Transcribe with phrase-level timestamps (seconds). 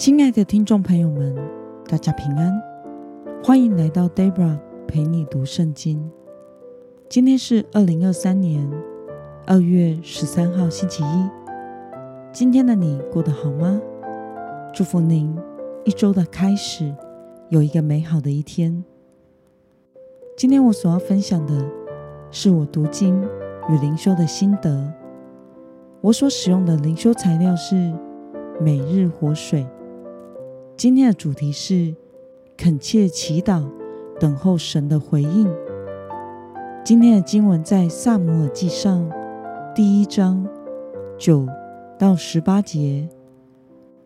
[0.00, 1.36] 亲爱的听众朋友们，
[1.86, 2.50] 大家平安，
[3.44, 6.10] 欢迎来到 Debra 陪你读圣经。
[7.06, 8.66] 今天是二零二三年
[9.46, 11.30] 二月十三号，星期一。
[12.32, 13.78] 今天的你过得好吗？
[14.72, 15.36] 祝福您
[15.84, 16.90] 一周的开始
[17.50, 18.82] 有一个美好的一天。
[20.34, 21.70] 今天我所要分享的
[22.30, 23.22] 是我读经
[23.68, 24.90] 与灵修的心得。
[26.00, 27.92] 我所使用的灵修材料是
[28.58, 29.66] 每日活水。
[30.80, 31.94] 今天的主题是
[32.56, 33.68] 恳切祈祷，
[34.18, 35.46] 等候神的回应。
[36.82, 39.06] 今天的经文在萨姆尔记上
[39.74, 40.48] 第一章
[41.18, 41.46] 九
[41.98, 43.06] 到十八节。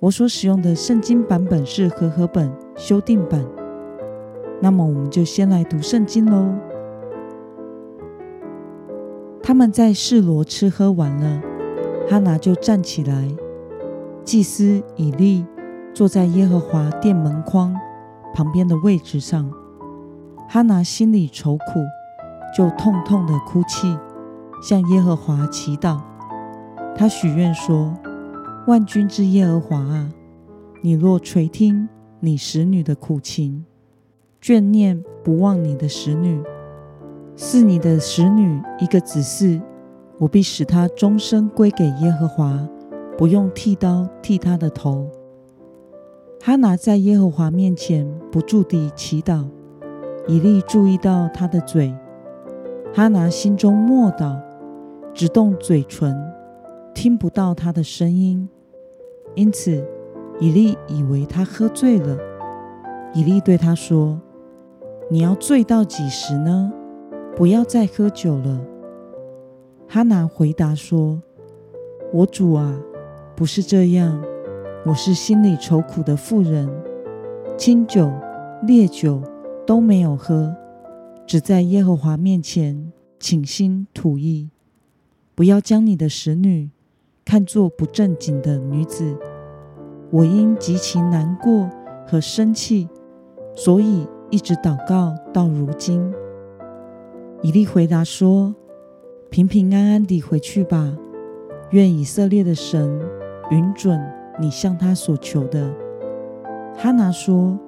[0.00, 3.46] 我所使用的圣经版本是和合本修订版。
[4.60, 6.52] 那么，我们就先来读圣经喽。
[9.40, 11.40] 他们在示罗吃喝完了，
[12.10, 13.28] 哈拿就站起来，
[14.24, 15.46] 祭司以利。
[15.94, 17.72] 坐在耶和华殿门框
[18.34, 19.48] 旁边的位置上，
[20.48, 21.80] 哈拿心里愁苦，
[22.52, 23.96] 就痛痛的哭泣，
[24.60, 26.00] 向耶和华祈祷。
[26.96, 27.94] 他许愿说
[28.66, 30.10] ：“万军之耶和华啊，
[30.82, 33.64] 你若垂听你使女的苦情，
[34.42, 36.42] 眷念不忘你的使女，
[37.36, 39.62] 是你的使女一个子嗣，
[40.18, 42.68] 我必使他终身归给耶和华，
[43.16, 45.08] 不用剃刀剃他的头。”
[46.46, 49.46] 哈拿在耶和华面前不住地祈祷，
[50.28, 51.90] 以利注意到他的嘴。
[52.92, 54.38] 哈拿心中默祷，
[55.14, 56.14] 只动嘴唇，
[56.94, 58.46] 听不到他的声音。
[59.34, 59.82] 因此，
[60.38, 62.18] 以利以为他喝醉了。
[63.14, 64.20] 以利对他说
[65.10, 66.70] ：“你要醉到几时呢？
[67.34, 68.60] 不要再喝酒了。”
[69.88, 71.22] 哈拿回答说
[72.12, 72.78] ：“我主啊，
[73.34, 74.22] 不是这样。”
[74.86, 76.68] 我是心里愁苦的妇人，
[77.56, 78.12] 清酒、
[78.66, 79.22] 烈酒
[79.66, 80.54] 都没有喝，
[81.26, 84.50] 只在耶和华面前倾心吐意。
[85.34, 86.68] 不要将你的使女
[87.24, 89.16] 看作不正经的女子。
[90.10, 91.66] 我因极其难过
[92.06, 92.86] 和生气，
[93.54, 96.12] 所以一直祷告到如今。
[97.40, 98.54] 以利回答说
[99.30, 100.94] ：“平平安安地回去吧，
[101.70, 103.00] 愿以色列的神
[103.50, 103.98] 允准。”
[104.38, 105.72] 你向他所求的，
[106.76, 107.58] 哈拿说：“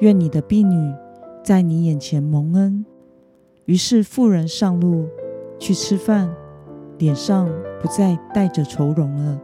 [0.00, 0.94] 愿你的婢女
[1.42, 2.84] 在你眼前蒙恩。”
[3.66, 5.06] 于是妇人上路
[5.58, 6.34] 去吃饭，
[6.98, 7.48] 脸上
[7.80, 9.40] 不再带着愁容了。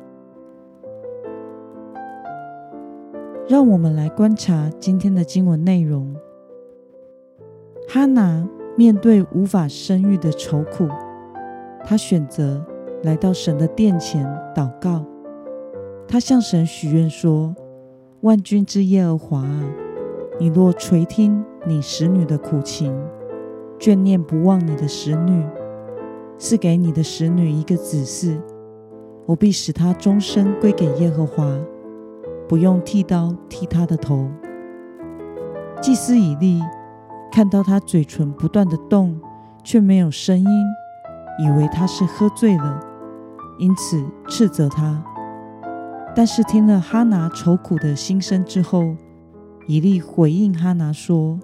[3.49, 6.15] 让我们来观察今天的经文内容。
[7.89, 10.89] 哈拿面对无法生育的愁苦，
[11.85, 12.65] 她选择
[13.03, 15.05] 来到神的殿前祷告。
[16.13, 17.57] 他向神许愿说
[18.21, 19.65] ：“万军之耶和华啊，
[20.39, 22.95] 你若垂听你使女的苦情，
[23.81, 25.43] 眷念不忘你的使女，
[26.37, 28.39] 赐给你的使女一个子嗣，
[29.25, 31.51] 我必使他终身归给耶和华，
[32.47, 34.29] 不用剃刀剃他的头。”
[35.81, 36.61] 祭司以利
[37.33, 39.19] 看到他嘴唇不断的动，
[39.65, 40.47] 却没有声音，
[41.39, 42.79] 以为他是喝醉了，
[43.59, 45.03] 因此斥责他。
[46.15, 48.95] 但是听了哈拿愁苦的心声之后，
[49.67, 51.41] 以利回应哈拿说：“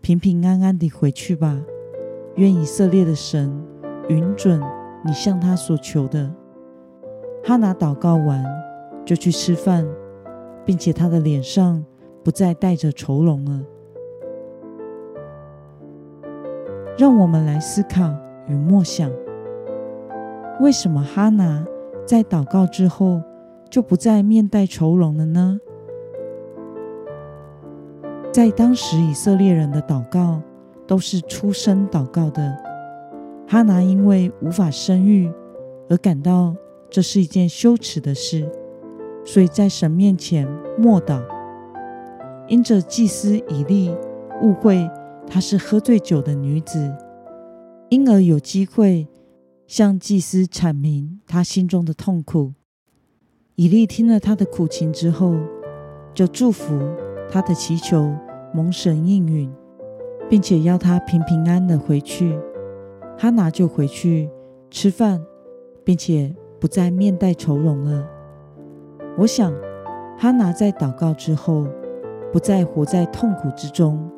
[0.00, 1.60] 平平安安地回去吧，
[2.36, 3.52] 愿以色列的神
[4.08, 4.58] 允准
[5.04, 6.34] 你向他所求的。”
[7.44, 8.42] 哈拿祷告完
[9.04, 9.86] 就去吃饭，
[10.64, 11.84] 并且他的脸上
[12.24, 13.60] 不再带着愁容了。
[16.96, 18.12] 让我们来思考
[18.48, 19.10] 与默想：
[20.60, 21.64] 为什么哈拿
[22.06, 23.20] 在祷告之后？
[23.70, 25.60] 就不再面带愁容了呢？
[28.32, 30.40] 在当时以色列人的祷告
[30.86, 32.56] 都是出生祷告的。
[33.46, 35.32] 哈拿因为无法生育
[35.88, 36.54] 而感到
[36.90, 38.46] 这是一件羞耻的事，
[39.24, 40.46] 所以在神面前
[40.78, 41.22] 默祷。
[42.46, 43.94] 因着祭司以利
[44.42, 44.88] 误会
[45.26, 46.94] 她是喝醉酒的女子，
[47.88, 49.08] 因而有机会
[49.66, 52.54] 向祭司阐明她心中的痛苦。
[53.60, 55.34] 以利听了他的苦情之后，
[56.14, 56.78] 就祝福
[57.28, 58.14] 他的祈求
[58.54, 59.52] 蒙神应允，
[60.30, 62.38] 并且要他平平安的回去。
[63.18, 64.30] 哈拿就回去
[64.70, 65.20] 吃饭，
[65.82, 68.08] 并且不再面带愁容了。
[69.16, 69.52] 我想，
[70.16, 71.66] 哈拿在祷告之后，
[72.32, 74.08] 不再活在痛苦之中。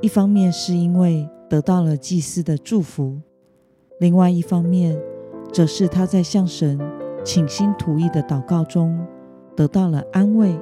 [0.00, 3.18] 一方面是因为得到了祭司的祝福，
[3.98, 4.96] 另外一方面
[5.52, 6.78] 则是他在向神。
[7.32, 9.06] 倾心吐意的祷告中，
[9.54, 10.58] 得到了安慰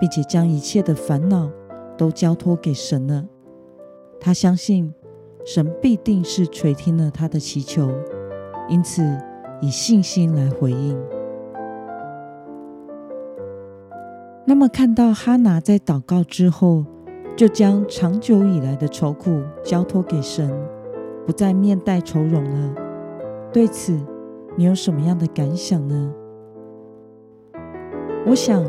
[0.00, 1.48] 并且将一切的烦恼
[1.96, 3.24] 都交托给神了。
[4.18, 4.92] 他相信
[5.46, 7.92] 神必定是垂听了他的祈求，
[8.68, 9.04] 因此
[9.60, 10.98] 以信心来回应。
[14.44, 16.84] 那么，看到哈拿在祷告之后，
[17.36, 20.52] 就将长久以来的愁苦交托给神，
[21.24, 22.74] 不再面带愁容了。
[23.52, 23.96] 对此，
[24.58, 26.12] 你有什么样的感想呢？
[28.26, 28.60] 我想，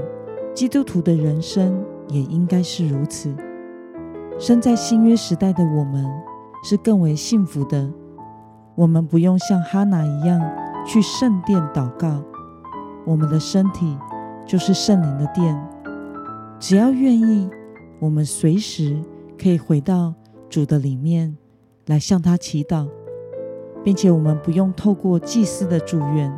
[0.53, 3.35] 基督徒的人生也应该是如此。
[4.37, 6.05] 生在新约时代的我们，
[6.63, 7.91] 是更为幸福的。
[8.75, 10.39] 我们不用像哈拿一样
[10.85, 12.23] 去圣殿祷告，
[13.03, 13.97] 我们的身体。
[14.45, 15.55] 就是圣灵的殿，
[16.59, 17.47] 只要愿意，
[17.99, 18.99] 我们随时
[19.39, 20.11] 可以回到
[20.49, 21.37] 主的里面
[21.85, 22.87] 来向他祈祷，
[23.89, 26.31] 并且我们不用透过祭司的祝愿，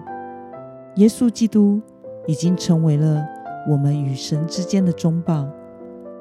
[0.95, 1.81] 耶稣基督
[2.25, 3.21] 已经成为了
[3.69, 5.45] 我们与神之间的中保。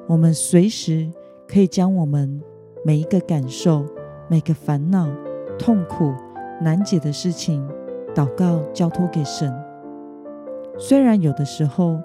[0.09, 1.09] 我们随时
[1.47, 2.41] 可以将我们
[2.83, 3.85] 每一个感受、
[4.27, 5.07] 每个烦恼、
[5.57, 6.13] 痛苦、
[6.59, 7.65] 难解的事情
[8.13, 9.53] 祷告交托给神。
[10.77, 11.97] 虽然有的时候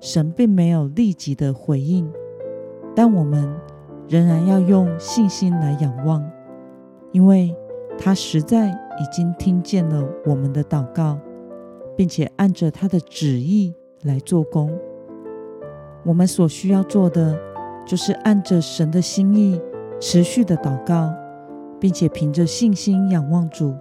[0.00, 2.06] 神并没有立即的回应，
[2.94, 3.50] 但我们
[4.06, 6.22] 仍然要用信心来仰望，
[7.12, 7.56] 因为
[7.98, 11.18] 他实在已经听见了我们的祷告，
[11.96, 14.70] 并且按着他的旨意来做工。
[16.04, 17.38] 我们所需要做的，
[17.86, 19.60] 就是按着神的心意
[20.00, 21.12] 持续的祷告，
[21.80, 23.74] 并且凭着信心仰望主，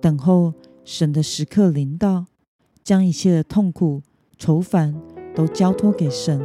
[0.00, 0.54] 等候
[0.84, 2.26] 神的时刻临到。
[2.82, 4.02] 将一切的痛苦、
[4.36, 4.94] 愁烦
[5.34, 6.38] 都交托给神，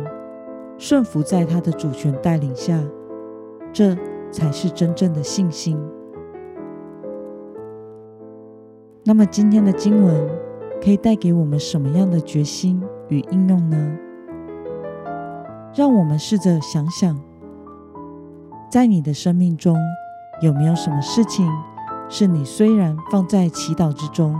[0.77, 2.81] 顺服在他的主权带领下，
[3.73, 3.93] 这
[4.31, 5.77] 才是真正的信心。
[9.09, 10.29] 那么，今天的经文
[10.79, 13.97] 可以带给我们什么样的决心与应用呢？
[15.73, 17.19] 让我们试着想想，
[18.69, 19.75] 在你的生命中
[20.43, 21.49] 有没有什么事情
[22.07, 24.35] 是你虽然放在祈祷之中？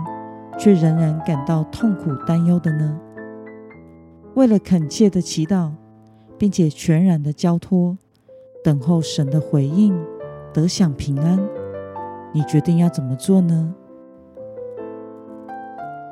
[0.56, 2.96] 却仍然感到痛苦担忧的呢？
[4.34, 5.72] 为了恳切的祈祷，
[6.38, 7.98] 并且全然的交托，
[8.62, 10.00] 等候神的回应，
[10.52, 11.40] 得享平安，
[12.32, 13.74] 你决定要怎么做呢？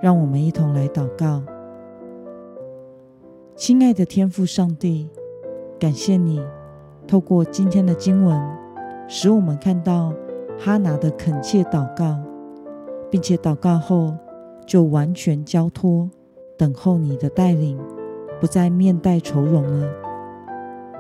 [0.01, 1.43] 让我们一同来祷告。
[3.57, 5.09] 亲爱的天父上帝，
[5.79, 6.41] 感谢你
[7.07, 8.41] 透过今天的经文，
[9.09, 10.13] 使我们看到
[10.59, 12.19] 哈拿的恳切祷告，
[13.11, 14.15] 并且祷告后。
[14.67, 16.11] 就完全交托，
[16.59, 17.81] 等候你的带领，
[18.39, 19.91] 不再面带愁容了。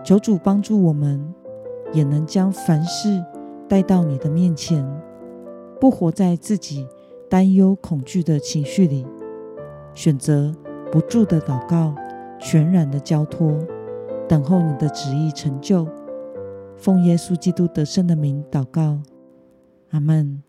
[0.03, 1.35] 求主帮助我们，
[1.93, 3.23] 也能将凡事
[3.69, 4.83] 带到你的面前，
[5.79, 6.89] 不活在自己
[7.29, 9.07] 担忧恐惧的情绪里，
[9.95, 10.53] 选择
[10.91, 11.95] 不住的祷告，
[12.41, 13.59] 全然的交托，
[14.27, 15.87] 等候你的旨意成就。
[16.77, 19.01] 奉耶稣基督得胜的名祷告，
[19.91, 20.43] 阿门。